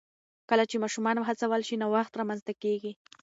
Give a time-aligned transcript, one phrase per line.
[0.49, 2.91] کله چې ماشومان وهڅول شي، نوښت رامنځته کېږي.